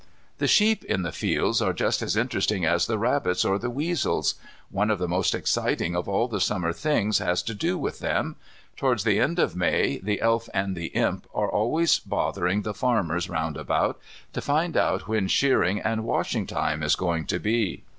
The 0.39 0.47
sheep 0.47 0.83
in 0.85 1.03
the 1.03 1.11
fields 1.11 1.61
are 1.61 1.73
just 1.73 2.01
as 2.01 2.15
interesting 2.17 2.65
as 2.65 2.87
the 2.87 2.97
rabbits 2.97 3.45
or 3.45 3.59
the 3.59 3.69
weasels. 3.69 4.33
One 4.71 4.89
of 4.89 4.97
the 4.97 5.07
most 5.07 5.35
exciting 5.35 5.95
of 5.95 6.09
all 6.09 6.27
the 6.27 6.41
Summer 6.41 6.73
things 6.73 7.19
has 7.19 7.43
to 7.43 7.53
do 7.53 7.77
with 7.77 7.99
them. 7.99 8.35
Towards 8.75 9.03
the 9.03 9.19
end 9.19 9.37
of 9.37 9.55
May 9.55 9.99
the 9.99 10.19
Elf 10.19 10.49
and 10.55 10.75
the 10.75 10.87
Imp 10.87 11.27
are 11.35 11.51
always 11.51 11.99
bothering 11.99 12.63
the 12.63 12.73
farmers 12.73 13.29
round 13.29 13.57
about, 13.57 13.99
to 14.33 14.41
find 14.41 14.75
out 14.75 15.07
when 15.07 15.27
shearing 15.27 15.79
and 15.79 16.03
washing 16.03 16.47
time 16.47 16.81
is 16.81 16.95
going 16.95 17.27
to 17.27 17.37
be. 17.37 17.83